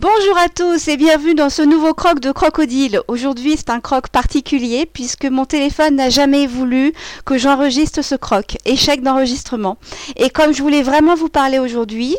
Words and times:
Bonjour 0.00 0.38
à 0.38 0.48
tous 0.48 0.88
et 0.88 0.96
bienvenue 0.96 1.34
dans 1.34 1.50
ce 1.50 1.60
nouveau 1.60 1.92
croc 1.92 2.20
de 2.20 2.32
crocodile. 2.32 3.02
Aujourd'hui 3.06 3.56
c'est 3.58 3.68
un 3.68 3.80
croc 3.80 4.08
particulier 4.08 4.86
puisque 4.90 5.26
mon 5.26 5.44
téléphone 5.44 5.96
n'a 5.96 6.08
jamais 6.08 6.46
voulu 6.46 6.94
que 7.26 7.36
j'enregistre 7.36 8.00
ce 8.00 8.14
croc. 8.14 8.56
Échec 8.64 9.02
d'enregistrement. 9.02 9.76
Et 10.16 10.30
comme 10.30 10.54
je 10.54 10.62
voulais 10.62 10.82
vraiment 10.82 11.16
vous 11.16 11.28
parler 11.28 11.58
aujourd'hui, 11.58 12.16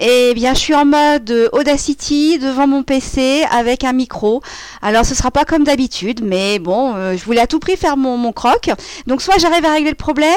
eh 0.00 0.34
bien 0.34 0.54
je 0.54 0.58
suis 0.58 0.74
en 0.74 0.84
mode 0.84 1.50
Audacity 1.52 2.40
devant 2.40 2.66
mon 2.66 2.82
PC 2.82 3.44
avec 3.52 3.84
un 3.84 3.92
micro. 3.92 4.42
Alors 4.82 5.04
ce 5.04 5.14
sera 5.14 5.30
pas 5.30 5.44
comme 5.44 5.62
d'habitude 5.62 6.24
mais 6.24 6.58
bon, 6.58 6.96
euh, 6.96 7.16
je 7.16 7.24
voulais 7.24 7.42
à 7.42 7.46
tout 7.46 7.60
prix 7.60 7.76
faire 7.76 7.96
mon, 7.96 8.16
mon 8.16 8.32
croc. 8.32 8.70
Donc 9.06 9.22
soit 9.22 9.38
j'arrive 9.38 9.64
à 9.64 9.74
régler 9.74 9.90
le 9.90 9.94
problème, 9.94 10.34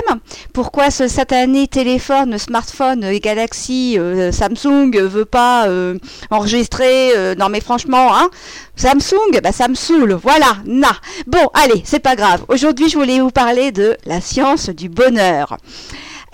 pourquoi 0.54 0.92
ce 0.92 1.08
satané 1.08 1.68
téléphone, 1.68 2.38
smartphone 2.38 3.18
Galaxy 3.18 3.96
euh, 3.98 4.32
Samsung 4.32 4.92
veut 4.96 5.26
pas 5.26 5.66
euh, 5.66 5.98
enregistrer 6.30 6.83
euh, 7.16 7.36
non 7.36 7.50
mais 7.50 7.62
franchement, 7.62 8.16
hein, 8.16 8.30
Samsung, 8.76 9.40
bah 9.44 9.52
ça 9.52 9.68
me 9.68 9.76
saoule, 9.76 10.14
voilà, 10.14 10.58
na. 10.66 10.92
Bon, 11.28 11.50
allez, 11.54 11.82
c'est 11.86 12.00
pas 12.00 12.16
grave. 12.16 12.44
Aujourd'hui, 12.48 12.90
je 12.90 12.98
voulais 12.98 13.20
vous 13.20 13.32
parler 13.32 13.72
de 13.72 13.98
la 14.06 14.22
science 14.22 14.70
du 14.70 14.90
bonheur. 14.90 15.58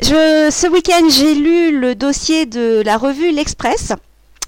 Ce 0.01 0.67
week-end, 0.67 1.09
j'ai 1.09 1.35
lu 1.35 1.79
le 1.79 1.95
dossier 1.95 2.45
de 2.45 2.81
la 2.85 2.97
revue 2.97 3.31
L'Express, 3.31 3.93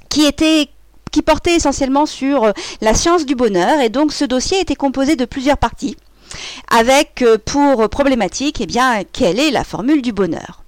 qui 0.09 0.25
était 0.25 0.70
qui 1.11 1.22
portait 1.22 1.55
essentiellement 1.55 2.05
sur 2.05 2.45
euh, 2.45 2.52
la 2.80 2.94
science 2.94 3.25
du 3.25 3.36
bonheur, 3.36 3.81
et 3.81 3.89
donc 3.89 4.13
ce 4.13 4.23
dossier 4.23 4.61
était 4.61 4.75
composé 4.75 5.17
de 5.17 5.25
plusieurs 5.25 5.58
parties, 5.58 5.97
avec 6.70 7.22
euh, 7.22 7.38
pour 7.38 7.89
problématique, 7.89 8.61
eh 8.61 8.66
bien, 8.66 9.02
quelle 9.11 9.39
est 9.39 9.52
la 9.52 9.66
formule 9.66 10.02
du 10.02 10.13
bonheur? 10.13 10.60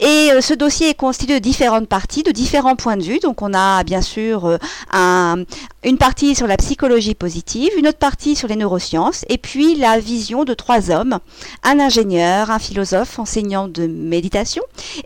Et 0.00 0.30
euh, 0.32 0.40
ce 0.40 0.54
dossier 0.54 0.90
est 0.90 0.94
constitué 0.94 1.34
de 1.34 1.38
différentes 1.38 1.88
parties, 1.88 2.22
de 2.22 2.30
différents 2.30 2.76
points 2.76 2.96
de 2.96 3.02
vue. 3.02 3.18
Donc 3.18 3.42
on 3.42 3.54
a 3.54 3.82
bien 3.84 4.02
sûr 4.02 4.46
euh, 4.46 4.58
un, 4.92 5.44
une 5.84 5.98
partie 5.98 6.34
sur 6.34 6.46
la 6.46 6.56
psychologie 6.56 7.14
positive, 7.14 7.70
une 7.78 7.88
autre 7.88 7.98
partie 7.98 8.36
sur 8.36 8.48
les 8.48 8.56
neurosciences, 8.56 9.24
et 9.28 9.38
puis 9.38 9.74
la 9.74 9.98
vision 9.98 10.44
de 10.44 10.54
trois 10.54 10.90
hommes, 10.90 11.18
un 11.62 11.80
ingénieur, 11.80 12.50
un 12.50 12.58
philosophe, 12.58 13.18
enseignant 13.18 13.68
de 13.68 13.86
méditation, 13.86 14.62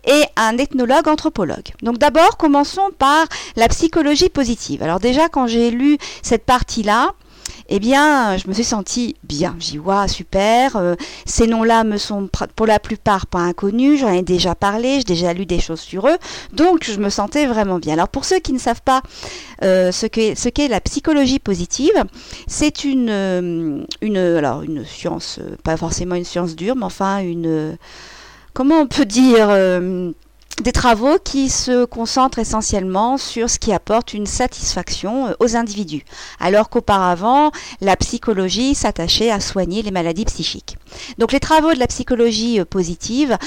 et 0.06 0.22
un 0.36 0.58
ethnologue, 0.58 1.08
anthropologue. 1.08 1.70
Donc 1.82 1.98
d'abord, 1.98 2.36
commençons 2.36 2.90
par 2.98 3.26
la 3.56 3.68
psychologie 3.68 4.28
positive. 4.28 4.82
Alors 4.82 5.00
déjà, 5.00 5.28
quand 5.28 5.46
j'ai 5.46 5.70
lu 5.70 5.98
cette 6.22 6.44
partie-là, 6.44 7.14
eh 7.72 7.78
bien, 7.78 8.36
je 8.36 8.48
me 8.48 8.52
suis 8.52 8.64
sentie 8.64 9.14
bien. 9.22 9.54
J'ai 9.60 9.72
dit, 9.72 9.78
waouh, 9.78 10.08
super. 10.08 10.74
Euh, 10.76 10.96
ces 11.24 11.46
noms-là 11.46 11.84
me 11.84 11.98
sont 11.98 12.28
pour 12.56 12.66
la 12.66 12.80
plupart 12.80 13.28
pas 13.28 13.38
inconnus. 13.38 14.00
J'en 14.00 14.12
ai 14.12 14.22
déjà 14.22 14.56
parlé, 14.56 14.98
j'ai 14.98 15.04
déjà 15.04 15.32
lu 15.32 15.46
des 15.46 15.60
choses 15.60 15.80
sur 15.80 16.08
eux. 16.08 16.16
Donc, 16.52 16.84
je 16.84 16.98
me 16.98 17.10
sentais 17.10 17.46
vraiment 17.46 17.78
bien. 17.78 17.94
Alors, 17.94 18.08
pour 18.08 18.24
ceux 18.24 18.40
qui 18.40 18.52
ne 18.52 18.58
savent 18.58 18.82
pas 18.82 19.02
euh, 19.62 19.92
ce 19.92 20.06
qu'est 20.06 20.68
la 20.68 20.80
psychologie 20.80 21.38
positive, 21.38 22.04
c'est 22.48 22.82
une, 22.82 23.08
euh, 23.08 23.84
une 24.02 24.84
science, 24.84 25.38
pas 25.62 25.76
forcément 25.76 26.16
une 26.16 26.24
science 26.24 26.56
dure, 26.56 26.74
mais 26.74 26.84
enfin 26.84 27.18
une, 27.20 27.76
comment 28.52 28.80
on 28.80 28.86
peut 28.88 29.04
dire 29.04 29.48
des 30.60 30.72
travaux 30.72 31.16
qui 31.22 31.48
se 31.48 31.86
concentrent 31.86 32.38
essentiellement 32.38 33.16
sur 33.16 33.48
ce 33.48 33.58
qui 33.58 33.72
apporte 33.72 34.12
une 34.12 34.26
satisfaction 34.26 35.28
euh, 35.28 35.32
aux 35.40 35.56
individus, 35.56 36.04
alors 36.38 36.68
qu'auparavant, 36.68 37.50
la 37.80 37.96
psychologie 37.96 38.74
s'attachait 38.74 39.30
à 39.30 39.40
soigner 39.40 39.82
les 39.82 39.90
maladies 39.90 40.26
psychiques. 40.26 40.76
Donc 41.18 41.32
les 41.32 41.40
travaux 41.40 41.72
de 41.72 41.78
la 41.78 41.86
psychologie 41.86 42.60
euh, 42.60 42.64
positive 42.64 43.38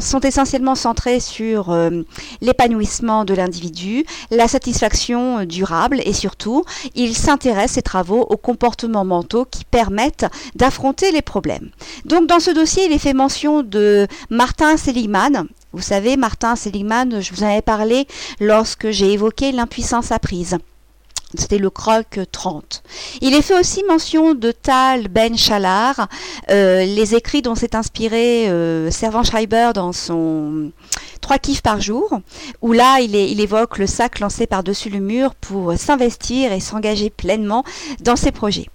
sont 0.00 0.20
essentiellement 0.20 0.74
centrés 0.74 1.20
sur 1.20 1.70
euh, 1.70 2.02
l'épanouissement 2.40 3.24
de 3.24 3.34
l'individu, 3.34 4.04
la 4.30 4.48
satisfaction 4.48 5.44
durable 5.44 6.00
et 6.04 6.12
surtout, 6.12 6.64
ils 6.94 7.16
s'intéressent, 7.16 7.74
ces 7.76 7.82
travaux, 7.82 8.22
aux 8.22 8.36
comportements 8.36 9.04
mentaux 9.04 9.44
qui 9.44 9.64
permettent 9.64 10.26
d'affronter 10.54 11.12
les 11.12 11.22
problèmes. 11.22 11.70
Donc 12.04 12.26
dans 12.26 12.40
ce 12.40 12.50
dossier, 12.50 12.86
il 12.86 12.92
est 12.92 12.98
fait 12.98 13.12
mention 13.12 13.62
de 13.62 14.06
Martin 14.30 14.76
Seligman, 14.76 15.46
vous 15.76 15.82
savez, 15.82 16.16
Martin 16.16 16.56
Seligman, 16.56 17.20
je 17.20 17.34
vous 17.34 17.42
en 17.42 17.48
avais 17.48 17.60
parlé 17.60 18.06
lorsque 18.40 18.90
j'ai 18.90 19.12
évoqué 19.12 19.52
l'impuissance 19.52 20.10
apprise. 20.10 20.56
C'était 21.34 21.58
le 21.58 21.70
croc 21.70 22.20
30. 22.30 22.84
Il 23.20 23.34
est 23.34 23.42
fait 23.42 23.58
aussi 23.58 23.82
mention 23.88 24.34
de 24.34 24.52
Tal 24.52 25.08
Ben 25.08 25.36
Chalar, 25.36 26.08
euh, 26.50 26.84
les 26.84 27.16
écrits 27.16 27.42
dont 27.42 27.56
s'est 27.56 27.74
inspiré 27.74 28.48
euh, 28.48 28.90
Servan 28.92 29.24
Schreiber 29.24 29.72
dans 29.74 29.92
son 29.92 30.70
Trois 31.26 31.38
kiffs 31.38 31.60
par 31.60 31.80
jour, 31.80 32.20
où 32.62 32.72
là 32.72 33.00
il, 33.00 33.40
évoque 33.40 33.78
le 33.78 33.88
sac 33.88 34.20
lancé 34.20 34.46
par-dessus 34.46 34.90
le 34.90 35.00
mur 35.00 35.34
pour 35.34 35.76
s'investir 35.76 36.52
et 36.52 36.60
s'engager 36.60 37.10
pleinement 37.10 37.64
dans 38.00 38.14
ses 38.14 38.30
projets. 38.30 38.66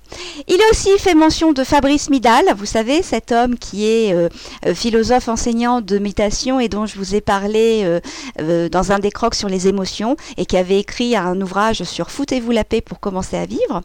Il 0.50 0.62
a 0.62 0.70
aussi 0.70 0.90
fait 0.98 1.16
mention 1.16 1.54
de 1.54 1.64
Fabrice 1.64 2.10
Midal, 2.10 2.44
vous 2.58 2.66
savez, 2.66 3.04
cet 3.04 3.32
homme 3.32 3.58
qui 3.58 3.88
est 3.88 4.14
euh, 4.14 4.28
euh, 4.66 4.74
philosophe 4.76 5.30
enseignant 5.30 5.80
de 5.80 5.98
méditation 5.98 6.60
et 6.60 6.68
dont 6.68 6.86
je 6.86 6.98
vous 6.98 7.16
ai 7.16 7.22
parlé 7.22 8.00
dans 8.38 8.92
un 8.92 9.00
des 9.00 9.12
crocs 9.12 9.36
sur 9.36 9.48
les 9.48 9.70
émotions 9.70 10.18
et 10.36 10.46
qui 10.46 10.58
avait 10.58 10.80
écrit 10.80 11.16
un 11.16 11.40
ouvrage 11.40 11.84
sur 11.84 12.12
Foutez-vous 12.42 12.52
la 12.54 12.64
paix 12.64 12.82
pour 12.82 13.00
commencer 13.00 13.38
à 13.38 13.46
vivre. 13.46 13.84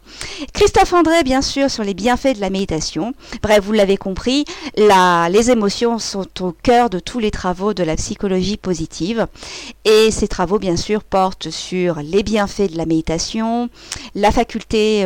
Christophe 0.51 0.91
André, 0.93 1.21
bien 1.23 1.43
sûr, 1.43 1.69
sur 1.69 1.83
les 1.83 1.93
bienfaits 1.93 2.35
de 2.35 2.41
la 2.41 2.49
méditation. 2.49 3.13
Bref, 3.43 3.63
vous 3.63 3.71
l'avez 3.71 3.97
compris, 3.97 4.45
les 4.75 5.51
émotions 5.51 5.99
sont 5.99 6.25
au 6.41 6.53
cœur 6.53 6.89
de 6.89 6.97
tous 6.97 7.19
les 7.19 7.29
travaux 7.29 7.75
de 7.75 7.83
la 7.83 7.95
psychologie 7.95 8.57
positive. 8.57 9.27
Et 9.85 10.09
ces 10.09 10.27
travaux, 10.27 10.57
bien 10.57 10.75
sûr, 10.75 11.03
portent 11.03 11.51
sur 11.51 11.99
les 12.01 12.23
bienfaits 12.23 12.71
de 12.71 12.77
la 12.77 12.87
méditation, 12.87 13.69
la 14.15 14.31
faculté 14.31 15.05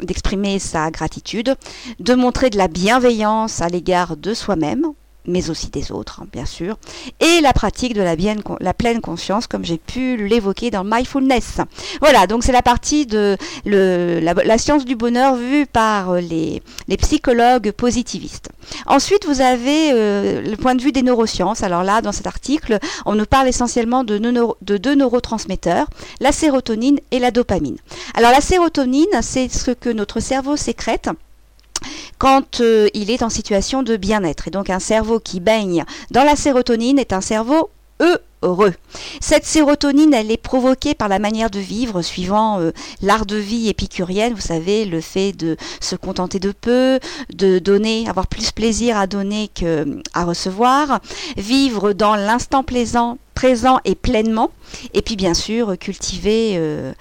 d'exprimer 0.00 0.60
sa 0.60 0.92
gratitude, 0.92 1.56
de 1.98 2.14
montrer 2.14 2.50
de 2.50 2.58
la 2.58 2.68
bienveillance 2.68 3.62
à 3.62 3.68
l'égard 3.68 4.16
de 4.16 4.32
soi-même, 4.32 4.92
mais 5.26 5.50
aussi 5.50 5.68
des 5.68 5.92
autres, 5.92 6.20
hein, 6.22 6.26
bien 6.32 6.46
sûr, 6.46 6.76
et 7.20 7.40
la 7.40 7.52
pratique 7.52 7.94
de 7.94 8.02
la, 8.02 8.16
bien, 8.16 8.36
la 8.60 8.74
pleine 8.74 9.00
conscience, 9.00 9.46
comme 9.46 9.64
j'ai 9.64 9.78
pu 9.78 10.16
l'évoquer 10.16 10.70
dans 10.70 10.84
Mindfulness. 10.84 11.58
Voilà, 12.00 12.26
donc 12.26 12.44
c'est 12.44 12.52
la 12.52 12.62
partie 12.62 13.06
de 13.06 13.36
le, 13.64 14.20
la, 14.20 14.58
science 14.58 14.84
du 14.84 14.96
bonheur 14.96 15.36
vue 15.36 15.66
par 15.66 16.12
euh, 16.12 16.20
les, 16.20 16.62
les 16.88 16.96
psychologues 16.96 17.72
positivistes. 17.72 18.50
Ensuite, 18.86 19.26
vous 19.26 19.40
avez 19.40 19.92
euh, 19.92 20.42
le 20.42 20.56
point 20.56 20.74
de 20.74 20.82
vue 20.82 20.92
des 20.92 21.02
neurosciences. 21.02 21.62
Alors 21.62 21.84
là, 21.84 22.00
dans 22.00 22.12
cet 22.12 22.26
article, 22.26 22.78
on 23.04 23.14
nous 23.14 23.26
parle 23.26 23.48
essentiellement 23.48 24.04
de, 24.04 24.18
de 24.18 24.76
deux 24.76 24.94
neurotransmetteurs, 24.94 25.86
la 26.20 26.32
sérotonine 26.32 26.98
et 27.10 27.18
la 27.18 27.30
dopamine. 27.30 27.76
Alors 28.14 28.30
la 28.30 28.40
sérotonine, 28.40 29.06
c'est 29.22 29.48
ce 29.48 29.70
que 29.70 29.90
notre 29.90 30.20
cerveau 30.20 30.56
sécrète 30.56 31.10
quand 32.18 32.60
euh, 32.60 32.88
il 32.94 33.10
est 33.10 33.22
en 33.22 33.30
situation 33.30 33.82
de 33.82 33.96
bien-être. 33.96 34.48
Et 34.48 34.50
donc 34.50 34.70
un 34.70 34.78
cerveau 34.78 35.20
qui 35.20 35.40
baigne 35.40 35.84
dans 36.10 36.24
la 36.24 36.36
sérotonine 36.36 36.98
est 36.98 37.12
un 37.12 37.20
cerveau 37.20 37.70
heureux. 38.42 38.74
Cette 39.20 39.44
sérotonine, 39.44 40.12
elle 40.14 40.30
est 40.30 40.36
provoquée 40.36 40.94
par 40.94 41.08
la 41.08 41.18
manière 41.18 41.50
de 41.50 41.58
vivre 41.58 42.02
suivant 42.02 42.60
euh, 42.60 42.72
l'art 43.02 43.26
de 43.26 43.36
vie 43.36 43.68
épicurienne, 43.68 44.34
vous 44.34 44.40
savez, 44.40 44.84
le 44.84 45.00
fait 45.00 45.32
de 45.32 45.56
se 45.80 45.96
contenter 45.96 46.38
de 46.38 46.52
peu, 46.52 47.00
de 47.32 47.58
donner, 47.58 48.08
avoir 48.08 48.26
plus 48.26 48.52
plaisir 48.52 48.96
à 48.98 49.06
donner 49.06 49.48
qu'à 49.48 50.24
recevoir, 50.24 51.00
vivre 51.36 51.92
dans 51.92 52.14
l'instant 52.14 52.62
présent 52.62 53.80
et 53.84 53.94
pleinement, 53.94 54.50
et 54.94 55.02
puis 55.02 55.16
bien 55.16 55.34
sûr 55.34 55.78
cultiver 55.78 56.54
euh, 56.56 56.92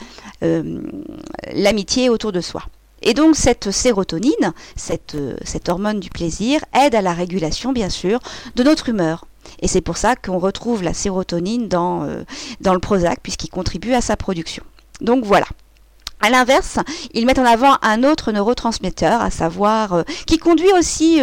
l'amitié 1.54 2.10
autour 2.10 2.32
de 2.32 2.42
soi. 2.42 2.64
Et 3.06 3.14
donc 3.14 3.36
cette 3.36 3.72
sérotonine, 3.72 4.54
cette, 4.76 5.14
euh, 5.14 5.38
cette 5.46 5.70
hormone 5.70 6.00
du 6.00 6.10
plaisir, 6.10 6.60
aide 6.74 6.96
à 6.96 7.02
la 7.02 7.14
régulation, 7.14 7.72
bien 7.72 7.90
sûr, 7.90 8.20
de 8.56 8.64
notre 8.64 8.90
humeur. 8.90 9.26
Et 9.62 9.68
c'est 9.68 9.82
pour 9.82 9.96
ça 9.96 10.16
qu'on 10.16 10.40
retrouve 10.40 10.82
la 10.82 10.94
sérotonine 10.94 11.68
dans, 11.70 12.04
euh, 12.04 12.24
le 12.66 12.80
Prozac, 12.80 13.20
puisqu'il 13.22 13.50
contribue 13.50 13.94
à 13.94 14.02
sa 14.02 14.18
production. 14.18 14.64
Donc 15.02 15.24
voilà. 15.24 15.46
À 16.20 16.32
l'inverse, 16.32 16.80
ils 17.14 17.28
mettent 17.28 17.40
en 17.40 17.46
avant 17.46 17.78
un 17.84 18.04
autre 18.04 18.32
neurotransmetteur, 18.32 19.22
à 19.22 19.30
savoir 19.30 19.94
euh, 19.94 20.04
qui 20.26 20.40
conduit 20.40 20.72
aussi 20.74 21.22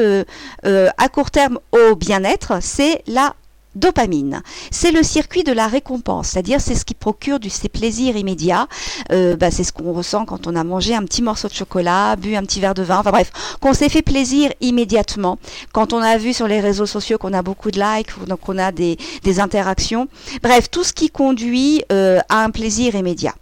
à 0.63 1.09
court 1.09 1.33
terme 1.33 1.59
au 1.73 1.97
bien-être, 1.97 2.63
c'est 2.63 3.03
la 3.09 3.35
dopamine. 3.75 4.43
C'est 4.71 4.91
le 4.91 5.03
circuit 5.03 5.45
de 5.45 5.53
la 5.53 5.67
récompense, 5.67 6.29
c'est-à-dire 6.29 6.61
c'est 6.61 6.75
ce 6.75 6.85
qui 6.85 6.95
procure 6.95 7.39
ces 7.49 7.69
plaisirs 7.69 8.17
immédiats. 8.17 8.67
Euh, 9.13 9.37
bah, 9.37 9.51
c'est 9.51 9.65
ce 9.65 9.73
qu'on 9.73 9.93
ressent 9.93 10.25
quand 10.25 10.47
on 10.47 10.57
a 10.57 10.65
mangé 10.65 10.95
un 10.95 11.05
petit 11.05 11.23
morceau 11.23 11.49
de 11.49 11.53
chocolat, 11.53 12.17
bu 12.17 12.37
un 12.37 12.43
petit 12.43 12.61
verre 12.61 12.75
de 12.75 12.83
vin, 12.83 12.99
enfin 12.99 13.11
bref, 13.11 13.33
qu'on 13.61 13.75
s'est 13.75 13.89
fait 13.89 14.03
plaisir 14.03 14.51
immédiatement. 14.61 15.39
Quand 15.73 15.93
on 15.93 15.99
a 15.99 16.17
vu 16.17 16.33
sur 16.33 16.49
les 16.49 16.61
réseaux 16.61 16.87
sociaux 16.87 17.19
qu'on 17.19 17.33
a 17.33 17.43
beaucoup 17.43 17.71
de 17.71 17.81
likes, 17.81 18.11
donc 18.27 18.49
on 18.49 18.59
a 18.59 18.73
des, 18.73 18.97
interactions. 19.39 20.09
Bref, 20.43 20.71
tout 20.71 20.85
ce 20.85 20.93
qui 20.93 21.09
conduit 21.09 21.83
euh, 21.91 22.21
à 22.29 22.45
un 22.45 22.51
plaisir 22.51 22.95
immédiat. 22.95 23.35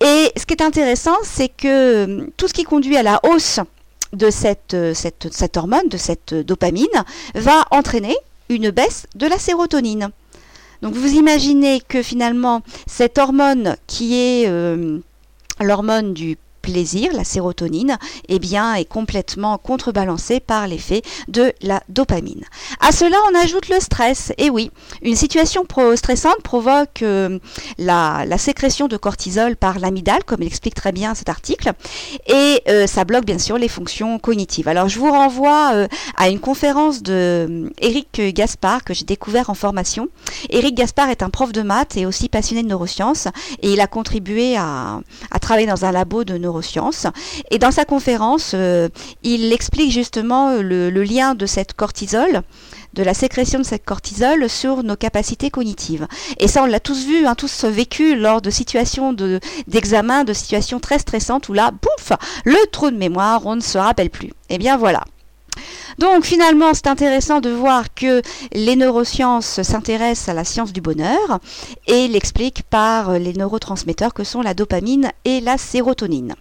Et 0.00 0.32
ce 0.36 0.44
qui 0.44 0.54
est 0.54 0.62
intéressant, 0.62 1.16
c'est 1.22 1.48
que 1.48 1.68
euh, 1.68 2.26
tout 2.36 2.48
ce 2.48 2.52
qui 2.52 2.64
conduit 2.64 2.96
à 2.96 3.04
la 3.04 3.20
hausse 3.22 3.60
de 4.12 4.30
cette, 4.30 4.76
cette 4.92 5.56
hormone, 5.56 5.88
de 5.88 5.96
cette 5.96 6.34
dopamine, 6.34 6.86
va 7.34 7.64
entraîner 7.70 8.16
une 8.48 8.70
baisse 8.70 9.06
de 9.14 9.26
la 9.26 9.38
sérotonine. 9.38 10.10
Donc 10.82 10.94
vous 10.94 11.14
imaginez 11.14 11.80
que 11.80 12.02
finalement 12.02 12.62
cette 12.86 13.18
hormone 13.18 13.76
qui 13.86 14.14
est 14.14 14.48
euh, 14.48 14.98
l'hormone 15.60 16.12
du 16.12 16.36
plaisir, 16.64 17.12
la 17.12 17.24
sérotonine, 17.24 17.98
eh 18.28 18.38
bien, 18.38 18.74
est 18.74 18.86
complètement 18.86 19.58
contrebalancée 19.58 20.40
par 20.40 20.66
l'effet 20.66 21.02
de 21.28 21.52
la 21.60 21.82
dopamine. 21.90 22.42
À 22.80 22.90
cela, 22.90 23.16
on 23.30 23.38
ajoute 23.38 23.68
le 23.68 23.80
stress. 23.80 24.32
Et 24.38 24.48
oui, 24.48 24.70
une 25.02 25.14
situation 25.14 25.66
stressante 25.94 26.40
provoque 26.42 27.02
euh, 27.02 27.38
la, 27.76 28.24
sécrétion 28.38 28.88
de 28.88 28.96
cortisol 28.96 29.56
par 29.56 29.78
l'amygdale, 29.78 30.24
comme 30.24 30.40
l'explique 30.40 30.74
très 30.74 30.90
bien 30.90 31.14
cet 31.14 31.28
article, 31.28 31.72
et 32.26 32.62
euh, 32.68 32.86
ça 32.86 33.04
bloque 33.04 33.26
bien 33.26 33.38
sûr 33.38 33.58
les 33.58 33.68
fonctions 33.68 34.18
cognitives. 34.18 34.66
Alors, 34.66 34.88
je 34.88 34.98
vous 34.98 35.10
renvoie 35.10 35.72
euh, 35.74 35.86
à 36.16 36.30
une 36.30 36.40
conférence 36.40 37.02
de 37.02 37.70
Gaspard 38.30 38.84
que 38.84 38.94
j'ai 38.94 39.04
découvert 39.04 39.50
en 39.50 39.54
formation. 39.54 40.08
Eric 40.48 40.74
Gaspard 40.74 41.10
est 41.10 41.22
un 41.22 41.30
prof 41.30 41.52
de 41.52 41.62
maths 41.62 41.96
et 41.98 42.06
aussi 42.06 42.30
passionné 42.30 42.62
de 42.62 42.68
neurosciences, 42.68 43.28
et 43.60 43.72
il 43.72 43.80
a 43.80 43.86
contribué 43.86 44.56
à, 44.56 45.00
à 45.30 45.38
travailler 45.38 45.66
dans 45.66 45.84
un 45.84 45.92
labo 45.92 46.24
de 46.24 46.38
neurosciences 46.38 46.53
Et 47.50 47.58
dans 47.58 47.70
sa 47.70 47.84
conférence, 47.84 48.52
euh, 48.54 48.88
il 49.22 49.52
explique 49.52 49.90
justement 49.90 50.56
le, 50.56 50.90
lien 50.90 51.34
de 51.34 51.46
cette 51.46 51.74
cortisol 51.74 52.42
de 52.94 53.02
la 53.02 53.12
sécrétion 53.12 53.58
de 53.58 53.64
cette 53.64 53.84
cortisol 53.84 54.48
sur 54.48 54.84
nos 54.84 54.94
capacités 54.94 55.50
cognitives. 55.50 56.06
Et 56.38 56.46
ça, 56.46 56.62
on 56.62 56.66
l'a 56.66 56.78
tous 56.78 57.06
vu, 57.06 57.26
hein, 57.26 57.34
tous 57.34 57.64
vécu 57.64 58.14
lors 58.14 58.40
de 58.40 58.50
situations 58.50 59.12
d'examen, 59.66 60.22
de, 60.22 60.32
situations 60.32 60.78
très 60.78 61.00
stressantes 61.00 61.48
où 61.48 61.52
là, 61.52 61.72
pouf, 61.72 62.16
le 62.44 62.58
trou 62.70 62.90
de 62.90 62.96
mémoire, 62.96 63.46
on 63.46 63.56
ne 63.56 63.60
se 63.60 63.78
rappelle 63.78 64.10
plus. 64.10 64.32
Eh 64.48 64.58
bien 64.58 64.76
voilà. 64.76 65.02
Donc 65.98 66.24
finalement, 66.24 66.74
c'est 66.74 66.86
intéressant 66.86 67.40
de 67.40 67.50
voir 67.50 67.94
que 67.94 68.22
les 68.52 68.76
neurosciences 68.76 69.62
s'intéressent 69.62 70.28
à 70.28 70.34
la 70.34 70.44
science 70.44 70.72
du 70.72 70.80
bonheur 70.80 71.40
et 71.86 72.08
l'expliquent 72.08 72.62
par 72.62 73.18
les 73.18 73.32
neurotransmetteurs 73.32 74.14
que 74.14 74.24
sont 74.24 74.42
la 74.42 74.54
dopamine 74.54 75.10
et 75.24 75.40
la 75.40 75.58
sérotonine. 75.58 76.34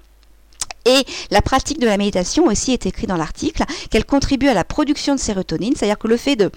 Et 0.86 1.06
la 1.32 1.42
pratique 1.42 1.80
de 1.80 1.86
la 1.86 1.98
méditation 1.98 2.46
aussi 2.46 2.74
est 2.74 2.86
écrit 2.86 3.08
dans 3.08 3.16
l'article 3.16 3.64
qu'elle 3.90 4.06
contribue 4.06 4.50
à 4.50 4.54
la 4.54 4.66
production 4.66 5.16
de 5.16 5.20
sérotonine, 5.20 5.74
c'est-à-dire 5.76 5.98
que 5.98 6.08
le 6.08 6.18
fait 6.18 6.36
de 6.36 6.52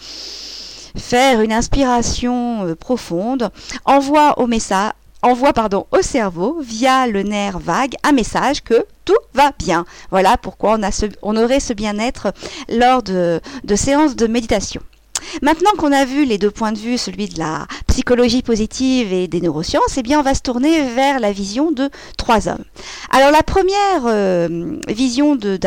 faire 0.97 1.41
une 1.43 1.53
inspiration 1.53 2.67
euh, 2.67 2.75
profonde 2.75 3.51
envoie 3.85 4.39
au 4.39 4.47
message 4.47 4.93
envoie 5.23 5.53
pardon, 5.53 5.87
au 5.93 6.03
cerveau 6.03 6.59
via 6.61 7.07
le 7.07 7.23
nerf 7.23 7.59
vague 7.59 7.95
un 8.03 8.13
message 8.13 8.63
que 8.63 8.87
tout 9.05 9.15
va 9.35 9.53
bien. 9.59 9.85
Voilà 10.11 10.37
pourquoi 10.37 10.77
on, 10.79 10.83
a 10.83 10.91
on 11.23 11.37
aurait 11.37 11.61
ce 11.61 11.73
bien-être 11.73 12.33
lors 12.69 13.03
de 13.03 13.41
séances 13.75 14.17
de 14.17 14.27
méditation. 14.27 14.83
Maintenant 15.43 15.71
qu'on 15.77 15.93
a 15.93 16.05
vu 16.05 16.25
les 16.25 16.39
deux 16.39 16.51
points 16.51 16.73
de 16.73 16.79
vue, 16.79 16.99
celui 16.99 17.29
de 17.29 17.39
la 17.39 17.67
psychologie 17.87 18.43
positive 18.43 19.13
et 19.13 19.29
des 19.29 19.41
neurosciences, 19.41 19.97
eh 19.97 20.03
bien 20.03 20.21
on 20.21 20.23
va 20.23 20.35
se 20.35 20.43
tourner 20.43 20.83
vers 20.95 21.21
la 21.21 21.33
vision 21.33 21.73
de 21.73 21.91
trois 22.17 22.49
hommes. 22.49 22.65
Alors 23.11 23.31
la 23.31 23.43
première 23.43 24.05
euh, 24.07 24.79
vision 24.89 25.37
de, 25.37 25.59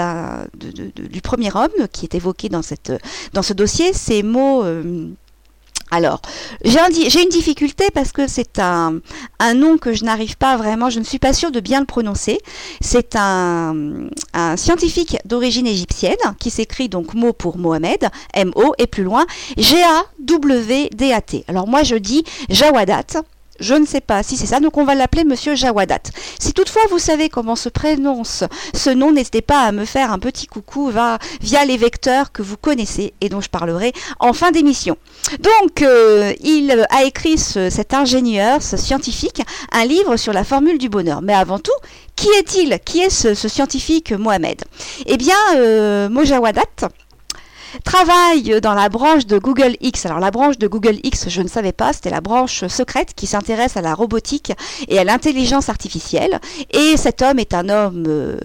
du 0.96 1.22
premier 1.22 1.56
homme 1.56 1.88
qui 1.92 2.06
est 2.06 2.16
évoqué 2.16 2.50
dans, 2.50 2.62
cette, 2.62 2.94
dans 3.34 3.44
ce 3.44 3.54
dossier, 3.54 3.94
c'est 3.94 4.24
Mo 4.24 4.64
euh, 4.64 5.10
alors, 5.92 6.22
j'ai 6.64 7.24
une 7.24 7.30
difficulté 7.30 7.86
parce 7.94 8.12
que 8.12 8.28
c'est 8.28 8.60
un, 8.60 9.02
nom 9.56 9.78
que 9.78 9.94
je 9.94 10.04
n'arrive 10.04 10.38
pas 10.38 10.56
vraiment, 10.58 10.90
je 10.90 11.00
ne 11.00 11.04
suis 11.04 11.20
pas 11.20 11.34
sûre 11.34 11.52
de 11.52 11.60
bien 11.60 11.80
le 11.80 11.86
prononcer. 11.86 12.40
C'est 12.82 13.16
un, 13.16 14.10
scientifique 14.56 15.18
d'origine 15.26 15.68
égyptienne 15.68 16.18
qui 16.40 16.50
s'écrit 16.50 16.90
donc 16.90 17.14
mot 17.14 17.34
pour 17.34 17.58
Mohamed, 17.58 18.10
M-O, 18.34 18.74
et 18.78 18.88
plus 18.88 19.04
loin, 19.04 19.26
G-A-W-D-A-T. 19.58 21.46
Alors 21.48 21.68
moi 21.68 21.84
je 21.84 21.96
dis 21.96 22.24
Jawadat, 22.50 23.24
je 23.60 23.74
ne 23.74 23.86
sais 23.86 24.02
pas 24.02 24.24
si 24.24 24.38
c'est 24.38 24.46
ça, 24.46 24.60
donc 24.60 24.78
on 24.78 24.84
va 24.84 24.96
l'appeler 24.96 25.24
Monsieur 25.24 25.56
Jawadat. 25.56 26.00
Si 26.40 26.54
toutefois 26.54 26.82
vous 26.90 27.00
savez 27.00 27.30
comment 27.30 27.56
se 27.56 27.70
prononce 27.70 28.44
ce 28.74 28.90
nom, 28.90 29.12
n'hésitez 29.12 29.42
pas 29.42 29.64
à 29.64 29.72
me 29.72 29.86
faire 29.86 30.12
un 30.12 30.20
petit 30.20 30.48
coucou 30.48 30.92
via 31.42 31.66
les 31.66 31.78
vecteurs 31.78 32.32
que 32.32 32.42
vous 32.42 32.58
connaissez 32.58 33.14
et 33.22 33.30
dont 33.30 33.42
je 33.42 33.50
parlerai 33.50 33.94
en 34.20 34.34
fin 34.34 34.52
d'émission. 34.52 34.98
Donc, 35.40 35.82
euh, 35.82 36.34
il 36.42 36.86
a 36.90 37.04
écrit 37.04 37.38
cet 37.38 37.94
ingénieur, 37.94 38.62
ce 38.62 38.78
scientifique, 38.78 39.42
un 39.72 39.86
livre 39.86 40.18
sur 40.18 40.34
la 40.34 40.44
formule 40.44 40.78
du 40.78 40.90
bonheur. 40.90 41.22
Mais 41.22 41.34
avant 41.34 41.60
tout, 41.60 41.72
qui 42.16 42.28
est-il? 42.38 42.80
Qui 42.84 43.00
est 43.00 43.10
ce, 43.10 43.34
scientifique 43.34 44.12
Mohamed 44.12 44.64
Eh 45.06 45.18
bien, 45.18 45.38
euh, 45.56 46.10
Mojawadat, 46.10 46.90
travaille 47.84 48.62
dans 48.62 48.74
la 48.74 48.90
branche 48.90 49.26
de 49.26 49.38
Google 49.38 49.76
X. 49.82 50.06
Alors 50.06 50.20
la 50.20 50.32
branche 50.32 50.58
de 50.58 50.68
Google 50.68 50.98
X, 51.04 51.30
je 51.30 51.42
ne 51.42 51.48
savais 51.48 51.72
pas, 51.72 51.94
c'était 51.94 52.10
la 52.10 52.22
branche 52.22 52.68
secrète 52.68 53.14
qui 53.16 53.28
s'intéresse 53.28 53.78
à 53.78 53.82
la 53.82 53.94
robotique 53.94 54.52
et 54.88 55.00
à 55.00 55.04
l'intelligence 55.04 55.70
artificielle. 55.70 56.40
Et 56.72 56.98
cet 56.98 57.22
homme 57.22 57.40
est 57.40 57.54
un 57.54 57.70
homme 57.70 58.06
euh, 58.08 58.38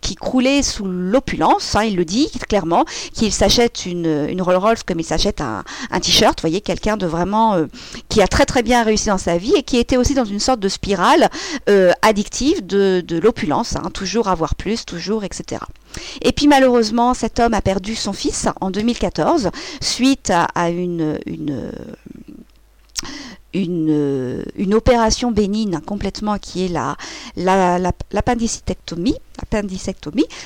qui 0.00 0.14
croulait 0.14 0.62
sous 0.62 0.84
l'opulence, 0.84 1.74
hein, 1.74 1.84
il 1.84 1.96
le 1.96 2.04
dit 2.04 2.30
clairement, 2.48 2.84
qu'il 3.14 3.32
s'achète 3.32 3.86
une, 3.86 4.26
une 4.28 4.42
Rolls 4.42 4.56
Royce 4.56 4.82
comme 4.82 5.00
il 5.00 5.04
s'achète 5.04 5.40
un, 5.40 5.62
t-shirt. 6.00 6.38
Vous 6.40 6.48
voyez, 6.48 6.60
quelqu'un 6.60 6.96
de 6.96 7.06
vraiment 7.06 7.54
euh, 7.54 7.66
qui 8.08 8.22
a 8.22 8.28
très 8.28 8.46
très 8.46 8.62
bien 8.62 8.82
réussi 8.82 9.08
dans 9.08 9.18
sa 9.18 9.36
vie 9.36 9.54
et 9.54 9.62
qui 9.62 9.78
était 9.78 9.96
aussi 9.96 10.14
dans 10.14 10.24
une 10.24 10.40
sorte 10.40 10.60
de 10.60 10.68
spirale 10.68 11.28
euh, 11.68 11.92
addictive 12.02 12.66
de, 12.66 13.02
de 13.06 13.18
l'opulence, 13.18 13.76
hein, 13.76 13.90
toujours 13.92 14.28
avoir 14.28 14.54
plus, 14.54 14.84
toujours, 14.84 15.24
etc. 15.24 15.62
Et 16.22 16.32
puis 16.32 16.46
malheureusement, 16.46 17.14
cet 17.14 17.40
homme 17.40 17.54
a 17.54 17.60
perdu 17.60 17.94
son 17.94 18.12
fils 18.12 18.48
en 18.60 18.70
2014 18.70 19.50
suite 19.80 20.30
à, 20.30 20.70
une, 20.70 21.18
opération 24.72 25.30
bénigne 25.32 25.80
complètement 25.80 26.38
qui 26.38 26.64
est 26.64 26.68
la, 26.68 26.96
l'appendicectomie. 27.36 29.16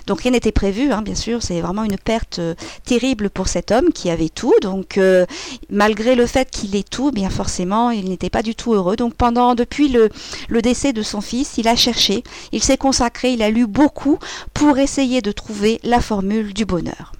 Donc 0.06 0.20
rien 0.20 0.30
n'était 0.30 0.52
prévu, 0.52 0.92
hein, 0.92 1.02
bien 1.02 1.14
sûr, 1.14 1.42
c'est 1.42 1.60
vraiment 1.60 1.84
une 1.84 1.98
perte 1.98 2.38
euh, 2.38 2.54
terrible 2.84 3.28
pour 3.28 3.48
cet 3.48 3.70
homme 3.72 3.92
qui 3.92 4.08
avait 4.08 4.28
tout. 4.28 4.54
Donc 4.62 4.98
euh, 4.98 5.26
malgré 5.68 6.14
le 6.14 6.26
fait 6.26 6.50
qu'il 6.50 6.76
ait 6.76 6.84
tout, 6.84 7.10
bien 7.10 7.30
forcément, 7.30 7.90
il 7.90 8.08
n'était 8.08 8.30
pas 8.30 8.42
du 8.42 8.54
tout 8.54 8.74
heureux. 8.74 8.96
Donc 8.96 9.14
pendant 9.14 9.54
depuis 9.54 9.88
le, 9.88 10.08
le 10.48 10.62
décès 10.62 10.92
de 10.92 11.02
son 11.02 11.20
fils, 11.20 11.58
il 11.58 11.68
a 11.68 11.76
cherché, 11.76 12.22
il 12.52 12.62
s'est 12.62 12.78
consacré, 12.78 13.32
il 13.32 13.42
a 13.42 13.50
lu 13.50 13.66
beaucoup 13.66 14.18
pour 14.54 14.78
essayer 14.78 15.20
de 15.20 15.32
trouver 15.32 15.80
la 15.82 16.00
formule 16.00 16.54
du 16.54 16.64
bonheur. 16.64 17.12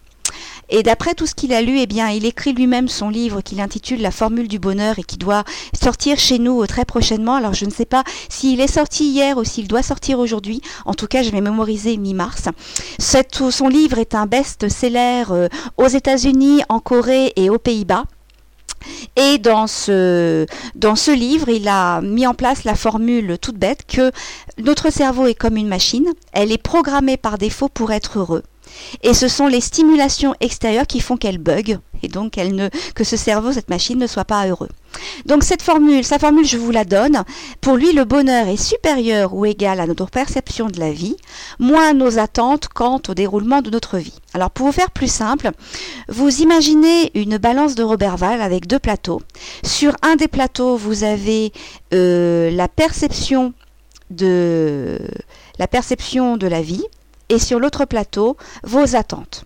Et 0.68 0.82
d'après 0.82 1.14
tout 1.14 1.26
ce 1.26 1.34
qu'il 1.34 1.52
a 1.52 1.62
lu, 1.62 1.78
eh 1.78 1.86
bien, 1.86 2.08
il 2.08 2.24
écrit 2.24 2.52
lui-même 2.52 2.88
son 2.88 3.08
livre 3.08 3.40
qu'il 3.40 3.60
intitule 3.60 4.00
La 4.00 4.10
formule 4.10 4.48
du 4.48 4.58
bonheur 4.58 4.98
et 4.98 5.02
qui 5.02 5.16
doit 5.16 5.44
sortir 5.78 6.18
chez 6.18 6.38
nous 6.38 6.62
euh, 6.62 6.66
très 6.66 6.84
prochainement. 6.84 7.34
Alors 7.34 7.54
je 7.54 7.64
ne 7.64 7.70
sais 7.70 7.84
pas 7.84 8.04
s'il 8.28 8.60
est 8.60 8.72
sorti 8.72 9.04
hier 9.04 9.36
ou 9.36 9.44
s'il 9.44 9.68
doit 9.68 9.82
sortir 9.82 10.18
aujourd'hui. 10.18 10.60
En 10.84 10.94
tout 10.94 11.06
cas, 11.06 11.22
je 11.22 11.30
vais 11.30 11.40
mémoriser 11.40 11.96
mi-mars. 11.96 12.48
Son 12.98 13.68
livre 13.68 13.98
est 13.98 14.14
un 14.14 14.26
best-seller 14.26 15.24
euh, 15.30 15.48
aux 15.76 15.88
États-Unis, 15.88 16.62
en 16.68 16.80
Corée 16.80 17.32
et 17.36 17.50
aux 17.50 17.58
Pays-Bas. 17.58 18.04
Et 19.16 19.38
dans 19.38 19.66
ce, 19.66 20.46
dans 20.74 20.96
ce 20.96 21.10
livre, 21.10 21.48
il 21.48 21.68
a 21.68 22.00
mis 22.00 22.26
en 22.26 22.34
place 22.34 22.64
la 22.64 22.74
formule 22.74 23.38
toute 23.40 23.56
bête 23.56 23.84
que 23.86 24.12
notre 24.58 24.90
cerveau 24.90 25.26
est 25.26 25.34
comme 25.34 25.56
une 25.56 25.68
machine, 25.68 26.08
elle 26.32 26.52
est 26.52 26.62
programmée 26.62 27.16
par 27.16 27.38
défaut 27.38 27.68
pour 27.68 27.92
être 27.92 28.18
heureux. 28.18 28.42
Et 29.02 29.14
ce 29.14 29.28
sont 29.28 29.46
les 29.46 29.60
stimulations 29.60 30.34
extérieures 30.40 30.86
qui 30.86 31.00
font 31.00 31.16
qu'elle 31.16 31.38
bug 31.38 31.78
et 32.04 32.08
donc 32.08 32.36
ne, 32.36 32.68
que 32.94 33.02
ce 33.04 33.16
cerveau, 33.16 33.52
cette 33.52 33.70
machine 33.70 33.98
ne 33.98 34.06
soit 34.06 34.24
pas 34.24 34.46
heureux. 34.46 34.68
Donc 35.26 35.42
cette 35.42 35.62
formule, 35.62 36.04
sa 36.04 36.18
formule, 36.18 36.46
je 36.46 36.58
vous 36.58 36.70
la 36.70 36.84
donne. 36.84 37.24
Pour 37.60 37.76
lui, 37.76 37.92
le 37.92 38.04
bonheur 38.04 38.46
est 38.46 38.62
supérieur 38.62 39.34
ou 39.34 39.44
égal 39.46 39.80
à 39.80 39.86
notre 39.86 40.06
perception 40.06 40.68
de 40.68 40.78
la 40.78 40.92
vie, 40.92 41.16
moins 41.58 41.94
nos 41.94 42.18
attentes 42.18 42.68
quant 42.68 43.00
au 43.08 43.14
déroulement 43.14 43.62
de 43.62 43.70
notre 43.70 43.98
vie. 43.98 44.14
Alors 44.34 44.50
pour 44.50 44.66
vous 44.66 44.72
faire 44.72 44.90
plus 44.90 45.10
simple, 45.10 45.50
vous 46.08 46.42
imaginez 46.42 47.10
une 47.14 47.38
balance 47.38 47.74
de 47.74 47.82
Roberval 47.82 48.40
avec 48.42 48.66
deux 48.66 48.78
plateaux. 48.78 49.22
Sur 49.64 49.96
un 50.02 50.16
des 50.16 50.28
plateaux, 50.28 50.76
vous 50.76 51.04
avez 51.04 51.52
euh, 51.92 52.50
la 52.50 52.68
perception 52.68 53.54
de 54.10 54.98
la 56.46 56.62
vie, 56.62 56.84
et 57.34 57.38
sur 57.40 57.58
l'autre 57.58 57.84
plateau 57.84 58.36
vos 58.62 58.94
attentes. 58.94 59.44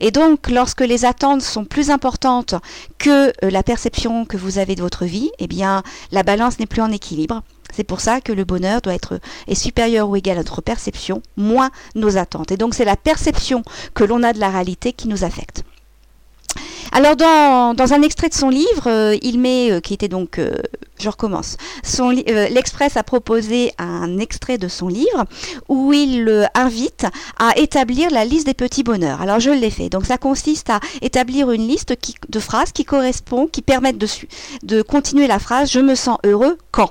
Et 0.00 0.10
donc, 0.10 0.48
lorsque 0.48 0.80
les 0.80 1.04
attentes 1.04 1.42
sont 1.42 1.64
plus 1.64 1.90
importantes 1.90 2.54
que 2.98 3.28
euh, 3.44 3.50
la 3.50 3.62
perception 3.62 4.24
que 4.24 4.36
vous 4.36 4.58
avez 4.58 4.74
de 4.74 4.82
votre 4.82 5.04
vie, 5.04 5.30
eh 5.38 5.46
bien, 5.46 5.82
la 6.12 6.22
balance 6.22 6.58
n'est 6.58 6.66
plus 6.66 6.82
en 6.82 6.92
équilibre. 6.92 7.42
C'est 7.74 7.84
pour 7.84 8.00
ça 8.00 8.20
que 8.20 8.32
le 8.32 8.44
bonheur 8.44 8.80
doit 8.80 8.94
être 8.94 9.20
est 9.46 9.54
supérieur 9.54 10.08
ou 10.08 10.16
égal 10.16 10.38
à 10.38 10.40
notre 10.40 10.62
perception, 10.62 11.22
moins 11.36 11.70
nos 11.94 12.16
attentes. 12.16 12.52
Et 12.52 12.56
donc, 12.56 12.74
c'est 12.74 12.84
la 12.84 12.96
perception 12.96 13.62
que 13.94 14.04
l'on 14.04 14.22
a 14.22 14.32
de 14.32 14.40
la 14.40 14.50
réalité 14.50 14.92
qui 14.92 15.08
nous 15.08 15.24
affecte. 15.24 15.64
Alors 16.92 17.16
dans, 17.16 17.92
un 17.92 18.02
extrait 18.02 18.28
de 18.28 18.34
son 18.34 18.48
livre, 18.48 19.14
il 19.22 19.38
met, 19.38 19.80
qui 19.82 19.94
était 19.94 20.08
donc 20.08 20.40
je 21.00 21.08
recommence. 21.08 21.56
L'Express 22.50 22.96
a 22.96 23.02
proposé 23.02 23.72
un 23.78 24.18
extrait 24.18 24.58
de 24.58 24.68
son 24.68 24.88
livre 24.88 25.24
où 25.68 25.92
il 25.92 26.48
invite 26.54 27.06
à 27.38 27.56
établir 27.56 28.10
la 28.10 28.24
liste 28.24 28.46
des 28.46 28.54
petits 28.54 28.82
bonheurs. 28.82 29.20
Alors 29.22 29.40
je 29.40 29.50
l'ai 29.50 29.70
fait. 29.70 29.88
Donc 29.88 30.06
ça 30.06 30.18
consiste 30.18 30.70
à 30.70 30.80
établir 31.02 31.50
une 31.50 31.66
liste 31.66 31.96
de 32.28 32.40
phrases 32.40 32.72
qui 32.72 32.84
correspondent, 32.84 33.50
qui 33.50 33.62
permettent 33.62 33.98
de 34.62 34.82
continuer 34.82 35.26
la 35.26 35.38
phrase 35.38 35.70
Je 35.70 35.80
me 35.80 35.94
sens 35.94 36.18
heureux 36.24 36.58
quand. 36.70 36.90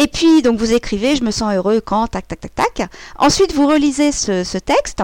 Et 0.00 0.06
puis, 0.06 0.42
donc, 0.42 0.58
vous 0.58 0.72
écrivez, 0.72 1.16
je 1.16 1.24
me 1.24 1.32
sens 1.32 1.52
heureux 1.52 1.80
quand, 1.84 2.06
tac, 2.06 2.28
tac, 2.28 2.40
tac, 2.40 2.54
tac. 2.54 2.88
Ensuite, 3.18 3.52
vous 3.52 3.66
relisez 3.66 4.12
ce, 4.12 4.44
ce 4.44 4.56
texte, 4.56 5.02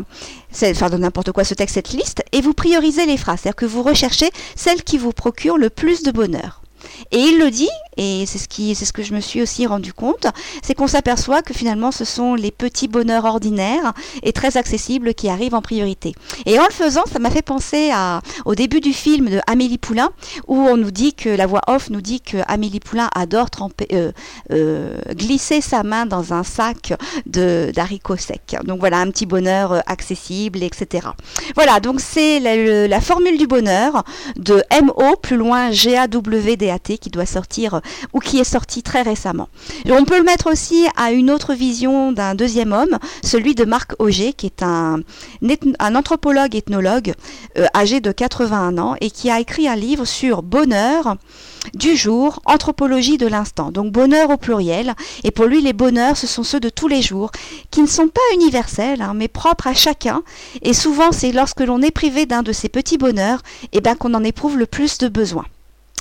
enfin, 0.62 0.88
de 0.88 0.96
n'importe 0.96 1.32
quoi, 1.32 1.42
ce 1.42 1.54
texte, 1.54 1.74
cette 1.74 1.90
liste, 1.90 2.22
et 2.30 2.40
vous 2.40 2.54
priorisez 2.54 3.04
les 3.04 3.16
phrases. 3.16 3.40
C'est-à-dire 3.40 3.56
que 3.56 3.66
vous 3.66 3.82
recherchez 3.82 4.30
celles 4.54 4.84
qui 4.84 4.96
vous 4.96 5.12
procurent 5.12 5.58
le 5.58 5.68
plus 5.68 6.04
de 6.04 6.12
bonheur. 6.12 6.62
Et 7.10 7.18
il 7.18 7.38
le 7.38 7.50
dit, 7.50 7.70
et 7.96 8.24
c'est 8.26 8.38
ce, 8.38 8.48
qui, 8.48 8.74
c'est 8.74 8.84
ce 8.84 8.92
que 8.92 9.02
je 9.02 9.14
me 9.14 9.20
suis 9.20 9.42
aussi 9.42 9.66
rendu 9.66 9.92
compte, 9.92 10.26
c'est 10.62 10.74
qu'on 10.74 10.86
s'aperçoit 10.86 11.42
que 11.42 11.54
finalement 11.54 11.92
ce 11.92 12.04
sont 12.04 12.34
les 12.34 12.50
petits 12.50 12.88
bonheurs 12.88 13.24
ordinaires 13.24 13.92
et 14.22 14.32
très 14.32 14.56
accessibles 14.56 15.14
qui 15.14 15.28
arrivent 15.28 15.54
en 15.54 15.62
priorité. 15.62 16.14
Et 16.46 16.58
en 16.58 16.64
le 16.64 16.72
faisant, 16.72 17.04
ça 17.10 17.18
m'a 17.18 17.30
fait 17.30 17.42
penser 17.42 17.90
à, 17.92 18.20
au 18.44 18.54
début 18.54 18.80
du 18.80 18.92
film 18.92 19.28
de 19.28 19.40
Amélie 19.46 19.78
Poulain, 19.78 20.10
où 20.46 20.56
on 20.56 20.76
nous 20.76 20.90
dit 20.90 21.14
que 21.14 21.28
la 21.28 21.46
voix 21.46 21.62
off 21.66 21.90
nous 21.90 22.00
dit 22.00 22.20
que 22.20 22.38
Amélie 22.48 22.80
Poulain 22.80 23.08
adore 23.14 23.50
tremper, 23.50 23.86
euh, 23.92 24.12
euh, 24.50 24.96
glisser 25.10 25.60
sa 25.60 25.82
main 25.82 26.06
dans 26.06 26.32
un 26.32 26.42
sac 26.42 26.94
de, 27.26 27.70
d'haricots 27.74 28.16
secs. 28.16 28.56
Donc 28.64 28.80
voilà, 28.80 28.98
un 28.98 29.10
petit 29.10 29.26
bonheur 29.26 29.72
euh, 29.72 29.80
accessible, 29.86 30.62
etc. 30.62 31.08
Voilà, 31.54 31.80
donc 31.80 32.00
c'est 32.00 32.40
la, 32.40 32.88
la 32.88 33.00
formule 33.00 33.38
du 33.38 33.46
bonheur 33.46 34.04
de 34.36 34.62
MO, 34.82 35.16
plus 35.16 35.36
loin 35.36 35.70
GAWDA 35.70 36.78
qui 36.78 37.10
doit 37.10 37.26
sortir 37.26 37.80
ou 38.12 38.20
qui 38.20 38.38
est 38.38 38.44
sorti 38.44 38.82
très 38.82 39.02
récemment. 39.02 39.48
on 39.88 40.04
peut 40.04 40.18
le 40.18 40.24
mettre 40.24 40.50
aussi 40.50 40.86
à 40.96 41.12
une 41.12 41.30
autre 41.30 41.54
vision 41.54 42.12
d'un 42.12 42.34
deuxième 42.34 42.72
homme, 42.72 42.98
celui 43.22 43.54
de 43.54 43.64
Marc 43.64 43.92
Auger, 43.98 44.32
qui 44.32 44.46
est 44.46 44.62
un, 44.62 45.02
anthropologue 45.80 46.54
ethnologue 46.56 47.14
euh, 47.58 47.66
âgé 47.74 48.00
de 48.00 48.12
81 48.12 48.78
ans 48.78 48.96
et 49.00 49.10
qui 49.10 49.30
a 49.30 49.40
écrit 49.40 49.68
un 49.68 49.76
livre 49.76 50.04
sur 50.04 50.42
bonheur 50.42 51.16
du 51.72 51.96
jour, 51.96 52.40
anthropologie 52.44 53.16
de 53.16 53.26
l'instant. 53.26 53.70
Donc 53.70 53.92
bonheur 53.92 54.30
au 54.30 54.36
pluriel. 54.36 54.94
Et 55.22 55.30
pour 55.30 55.46
lui, 55.46 55.62
les 55.62 55.72
bonheurs, 55.72 56.16
ce 56.16 56.26
sont 56.26 56.42
ceux 56.42 56.60
de 56.60 56.68
tous 56.68 56.88
les 56.88 57.02
jours, 57.02 57.30
qui 57.70 57.80
ne 57.80 57.86
sont 57.86 58.08
pas 58.08 58.20
universels, 58.34 59.00
hein, 59.00 59.12
mais 59.14 59.28
propres 59.28 59.66
à 59.66 59.74
chacun. 59.74 60.22
Et 60.62 60.74
souvent, 60.74 61.12
c'est 61.12 61.32
lorsque 61.32 61.60
l'on 61.60 61.82
est 61.82 61.90
privé 61.90 62.26
d'un 62.26 62.42
de 62.42 62.52
ces 62.52 62.68
petits 62.68 62.98
bonheurs, 62.98 63.40
eh 63.72 63.80
ben, 63.80 63.94
qu'on 63.94 64.14
en 64.14 64.24
éprouve 64.24 64.58
le 64.58 64.66
plus 64.66 64.98
de 64.98 65.08
besoin. 65.08 65.44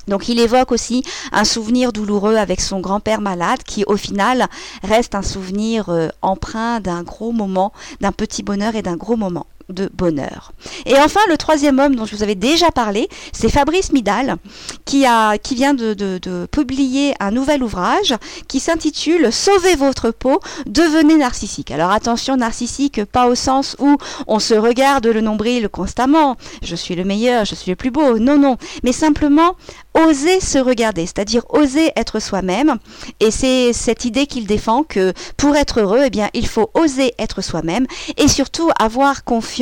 Donc 0.07 0.27
il 0.27 0.39
évoque 0.39 0.71
aussi 0.71 1.03
un 1.31 1.45
souvenir 1.45 1.93
douloureux 1.93 2.35
avec 2.35 2.61
son 2.61 2.79
grand-père 2.79 3.21
malade 3.21 3.63
qui 3.63 3.83
au 3.85 3.97
final 3.97 4.47
reste 4.83 5.15
un 5.15 5.21
souvenir 5.21 5.89
euh, 5.89 6.09
empreint 6.21 6.79
d'un 6.79 7.03
gros 7.03 7.31
moment, 7.31 7.71
d'un 8.01 8.11
petit 8.11 8.43
bonheur 8.43 8.75
et 8.75 8.81
d'un 8.81 8.97
gros 8.97 9.15
moment 9.15 9.45
de 9.69 9.89
bonheur. 9.93 10.51
Et 10.85 10.95
enfin, 10.97 11.19
le 11.29 11.37
troisième 11.37 11.79
homme 11.79 11.95
dont 11.95 12.05
je 12.05 12.15
vous 12.15 12.23
avais 12.23 12.35
déjà 12.35 12.71
parlé, 12.71 13.07
c'est 13.31 13.49
Fabrice 13.49 13.91
Midal, 13.91 14.37
qui, 14.85 15.05
a, 15.05 15.37
qui 15.37 15.55
vient 15.55 15.73
de, 15.73 15.93
de, 15.93 16.47
publier 16.51 17.13
un 17.19 17.31
nouvel 17.31 17.63
ouvrage 17.63 18.15
qui 18.47 18.59
s'intitule 18.59 19.31
Sauvez 19.31 19.75
votre 19.75 20.11
peau, 20.11 20.39
devenez 20.65 21.15
narcissique. 21.15 21.71
Alors 21.71 21.91
attention, 21.91 22.35
narcissique, 22.37 23.05
pas 23.05 23.27
au 23.27 23.35
sens 23.35 23.75
où 23.79 23.97
on 24.27 24.39
se 24.39 24.53
regarde 24.53 25.07
le 25.07 25.21
nombril 25.21 25.69
constamment, 25.69 26.35
je 26.61 26.75
suis 26.75 26.95
le 26.95 27.03
meilleur, 27.03 27.45
je 27.45 27.55
suis 27.55 27.71
le 27.71 27.75
plus 27.75 27.91
beau, 27.91 28.19
non, 28.19 28.37
non, 28.37 28.57
mais 28.83 28.91
simplement 28.91 29.55
oser 29.93 30.39
se 30.39 30.57
regarder, 30.57 31.05
c'est-à-dire 31.05 31.43
oser 31.49 31.91
être 31.95 32.19
soi-même. 32.19 32.77
Et 33.19 33.31
c'est 33.31 33.73
cette 33.73 34.05
idée 34.05 34.25
qu'il 34.25 34.47
défend 34.47 34.83
que 34.83 35.13
pour 35.37 35.55
être 35.55 35.81
heureux, 35.81 36.01
eh 36.05 36.09
bien, 36.09 36.29
il 36.33 36.47
faut 36.47 36.71
oser 36.73 37.13
être 37.19 37.41
soi-même 37.41 37.85
et 38.17 38.27
surtout 38.27 38.69
avoir 38.79 39.23
confiance 39.23 39.52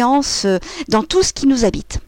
euh, 0.45 0.59
dans 0.87 1.03
tout 1.03 1.23
ce 1.23 1.33
qui 1.33 1.47
nous 1.47 1.65
habite 1.65 1.99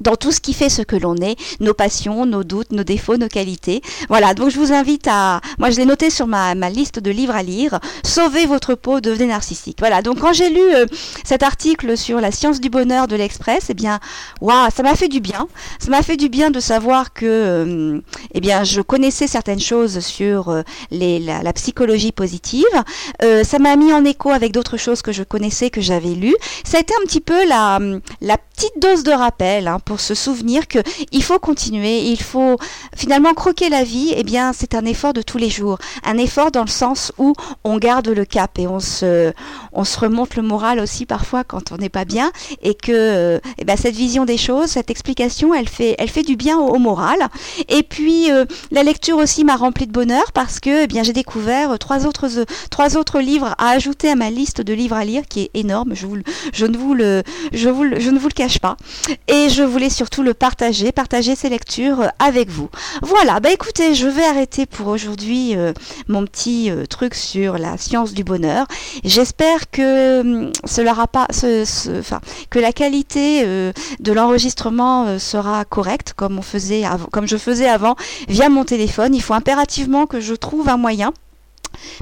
dans 0.00 0.16
tout 0.16 0.32
ce 0.32 0.40
qui 0.40 0.52
fait 0.52 0.68
ce 0.68 0.82
que 0.82 0.96
l'on 0.96 1.16
est, 1.16 1.36
nos 1.60 1.74
passions, 1.74 2.26
nos 2.26 2.44
doutes, 2.44 2.72
nos 2.72 2.84
défauts, 2.84 3.16
nos 3.16 3.28
qualités. 3.28 3.82
Voilà, 4.08 4.34
donc 4.34 4.50
je 4.50 4.58
vous 4.58 4.72
invite 4.72 5.06
à... 5.08 5.40
Moi, 5.58 5.70
je 5.70 5.76
l'ai 5.76 5.84
noté 5.84 6.10
sur 6.10 6.26
ma, 6.26 6.54
ma, 6.54 6.70
liste 6.70 6.98
de 6.98 7.10
livres 7.10 7.34
à 7.34 7.42
lire. 7.42 7.78
Sauvez 8.04 8.46
votre 8.46 8.74
peau, 8.74 9.00
devenez 9.00 9.26
narcissique. 9.26 9.76
Voilà, 9.80 10.02
donc 10.02 10.20
quand 10.20 10.32
j'ai 10.32 10.48
lu 10.48 10.60
euh, 10.60 10.86
cet 11.24 11.42
article 11.42 11.96
sur 11.96 12.20
la 12.20 12.30
science 12.30 12.60
du 12.60 12.70
bonheur 12.70 13.06
de 13.06 13.16
l'Express, 13.16 13.66
eh 13.68 13.74
bien, 13.74 14.00
waouh, 14.40 14.70
ça 14.74 14.82
m'a 14.82 14.94
fait 14.94 15.08
du 15.08 15.20
bien. 15.20 15.48
Ça 15.78 15.90
m'a 15.90 16.02
fait 16.02 16.16
du 16.16 16.28
bien 16.28 16.50
de 16.50 16.60
savoir 16.60 17.12
que, 17.12 17.26
euh, 17.26 18.00
eh 18.34 18.40
bien, 18.40 18.64
je 18.64 18.80
connaissais 18.80 19.26
certaines 19.26 19.60
choses 19.60 20.00
sur 20.00 20.48
euh, 20.48 20.62
les, 20.90 21.18
la, 21.18 21.52
psychologie 21.52 22.12
positive. 22.12 22.64
ça 23.20 23.58
m'a 23.58 23.74
mis 23.76 23.92
en 23.92 24.04
écho 24.04 24.30
avec 24.30 24.52
d'autres 24.52 24.76
choses 24.76 25.02
que 25.02 25.12
je 25.12 25.24
connaissais, 25.24 25.68
que 25.68 25.80
j'avais 25.80 26.14
lues. 26.14 26.36
Ça 26.64 26.78
a 26.78 26.80
été 26.80 26.94
un 27.00 27.04
petit 27.04 27.20
peu 27.20 27.46
la, 27.46 27.80
la 28.20 28.38
petite 28.38 28.78
dose 28.80 29.02
de 29.02 29.10
rappel 29.10 29.66
hein, 29.68 29.78
pour 29.90 29.98
se 29.98 30.14
souvenir 30.14 30.68
que 30.68 30.78
il 31.10 31.20
faut 31.20 31.40
continuer, 31.40 31.98
il 31.98 32.22
faut 32.22 32.58
finalement 32.94 33.34
croquer 33.34 33.68
la 33.68 33.82
vie. 33.82 34.14
Eh 34.16 34.22
bien, 34.22 34.52
c'est 34.52 34.76
un 34.76 34.84
effort 34.84 35.12
de 35.12 35.20
tous 35.20 35.36
les 35.36 35.50
jours, 35.50 35.78
un 36.04 36.16
effort 36.16 36.52
dans 36.52 36.62
le 36.62 36.68
sens 36.68 37.10
où 37.18 37.32
on 37.64 37.76
garde 37.76 38.06
le 38.06 38.24
cap 38.24 38.56
et 38.60 38.68
on 38.68 38.78
se, 38.78 39.32
on 39.72 39.82
se 39.82 39.98
remonte 39.98 40.36
le 40.36 40.42
moral 40.42 40.78
aussi 40.78 41.06
parfois 41.06 41.42
quand 41.42 41.72
on 41.72 41.76
n'est 41.76 41.88
pas 41.88 42.04
bien 42.04 42.30
et 42.62 42.74
que 42.74 43.40
eh 43.58 43.64
ben, 43.64 43.76
cette 43.76 43.96
vision 43.96 44.24
des 44.24 44.36
choses, 44.36 44.68
cette 44.68 44.90
explication, 44.90 45.54
elle 45.54 45.68
fait, 45.68 45.96
elle 45.98 46.08
fait 46.08 46.22
du 46.22 46.36
bien 46.36 46.56
au, 46.56 46.78
moral. 46.78 47.18
Et 47.68 47.82
puis 47.82 48.30
euh, 48.30 48.44
la 48.70 48.84
lecture 48.84 49.16
aussi 49.16 49.42
m'a 49.42 49.56
rempli 49.56 49.88
de 49.88 49.92
bonheur 49.92 50.30
parce 50.32 50.60
que 50.60 50.84
eh 50.84 50.86
bien 50.86 51.02
j'ai 51.02 51.12
découvert 51.12 51.80
trois 51.80 52.06
autres, 52.06 52.28
trois 52.70 52.96
autres 52.96 53.18
livres 53.18 53.56
à 53.58 53.70
ajouter 53.70 54.08
à 54.08 54.14
ma 54.14 54.30
liste 54.30 54.60
de 54.60 54.72
livres 54.72 54.94
à 54.94 55.04
lire 55.04 55.24
qui 55.28 55.40
est 55.40 55.50
énorme. 55.54 55.96
Je, 55.96 56.06
vous, 56.06 56.18
je 56.52 56.66
ne 56.66 56.78
vous 56.78 56.94
le, 56.94 57.24
je 57.52 57.68
vous, 57.68 57.84
je 57.98 58.10
ne 58.10 58.20
vous 58.20 58.28
le 58.28 58.34
cache 58.34 58.60
pas. 58.60 58.76
Et 59.26 59.48
je 59.48 59.64
voulais 59.80 59.88
surtout 59.88 60.22
le 60.22 60.34
partager, 60.34 60.92
partager 60.92 61.34
ces 61.34 61.48
lectures 61.48 62.02
euh, 62.02 62.08
avec 62.18 62.50
vous. 62.50 62.68
Voilà, 63.00 63.40
bah 63.40 63.50
écoutez, 63.50 63.94
je 63.94 64.06
vais 64.06 64.24
arrêter 64.24 64.66
pour 64.66 64.88
aujourd'hui 64.88 65.56
euh, 65.56 65.72
mon 66.06 66.26
petit 66.26 66.70
euh, 66.70 66.84
truc 66.84 67.14
sur 67.14 67.56
la 67.56 67.78
science 67.78 68.12
du 68.12 68.22
bonheur. 68.22 68.66
J'espère 69.04 69.70
que 69.70 70.20
hum, 70.20 70.52
cela 70.66 70.94
pas, 71.10 71.28
ce, 71.30 71.64
que 72.50 72.58
la 72.58 72.74
qualité 72.74 73.42
de 73.42 74.12
l'enregistrement 74.12 75.18
sera 75.18 75.64
correcte 75.64 76.12
comme 76.14 76.38
on 76.38 76.42
faisait 76.42 76.82
comme 77.10 77.26
je 77.26 77.38
faisais 77.38 77.68
avant 77.68 77.96
via 78.28 78.50
mon 78.50 78.64
téléphone. 78.64 79.14
Il 79.14 79.22
faut 79.22 79.32
impérativement 79.32 80.06
que 80.06 80.20
je 80.20 80.34
trouve 80.34 80.68
un 80.68 80.76
moyen 80.76 81.14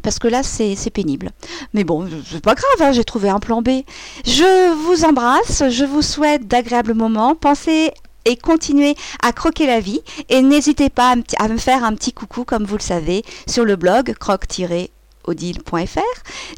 parce 0.03 0.19
que 0.19 0.29
là 0.29 0.43
c'est 0.43 0.91
pénible. 0.91 1.31
Mais 1.75 1.85
bon, 1.85 2.09
c'est 2.31 2.43
pas 2.43 2.55
grave, 2.55 2.89
hein, 2.89 2.93
j'ai 2.93 3.05
trouvé 3.05 3.29
un 3.29 3.41
plan 3.41 3.63
B. 3.63 3.83
Je 4.25 4.73
vous 4.75 5.05
embrasse, 5.05 5.69
je 5.69 5.85
vous 5.85 6.03
souhaite 6.03 6.47
d'agréables 6.47 6.95
moments. 6.95 7.35
Pensez 7.35 7.93
et 8.25 8.37
continuez 8.37 8.95
à 9.23 9.33
croquer 9.33 9.67
la 9.67 9.81
vie 9.81 10.03
et 10.29 10.43
n'hésitez 10.43 10.91
pas 10.91 11.15
à 11.39 11.49
me 11.49 11.57
faire 11.57 11.83
un 11.85 11.95
petit 11.95 12.13
coucou 12.13 12.45
comme 12.45 12.65
vous 12.65 12.77
le 12.77 12.83
savez 12.83 13.25
sur 13.47 13.65
le 13.65 13.77
blog 13.77 14.15
croque-odile.fr, 14.19 16.01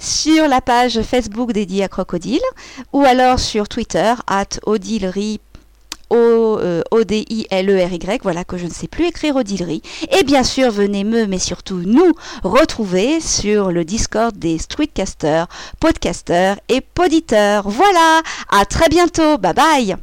sur 0.01 0.49
la 0.49 0.61
page 0.61 1.01
Facebook 1.03 1.53
dédiée 1.53 1.85
à 1.85 1.89
Crocodile 1.89 2.41
ou 2.93 3.03
alors 3.03 3.39
sur 3.39 3.69
Twitter 3.69 4.15
at 4.27 4.59
odilerie 4.67 5.41
O-D-I-L-E-R-Y, 6.11 8.21
voilà 8.23 8.45
que 8.45 8.59
je 8.59 8.67
ne 8.67 8.71
sais 8.71 8.89
plus 8.89 9.07
écrire 9.07 9.37
Odillerie. 9.37 9.83
Et 10.19 10.25
bien 10.25 10.45
sûr, 10.45 10.71
venez 10.71 11.05
me, 11.05 11.27
mais 11.27 11.39
surtout 11.39 11.83
nous, 11.85 12.13
retrouver 12.43 13.21
sur 13.21 13.71
le 13.71 13.85
Discord 13.85 14.37
des 14.37 14.59
streetcasters, 14.59 15.47
podcasters 15.79 16.59
et 16.69 16.81
poditeurs. 16.81 17.69
Voilà, 17.69 18.23
à 18.51 18.65
très 18.65 18.89
bientôt, 18.89 19.39
bye 19.39 19.55
bye 19.55 19.97